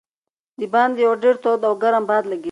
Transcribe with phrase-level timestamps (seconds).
[0.59, 2.39] د باندې یو ډېر تود او ګرم باد لګېده.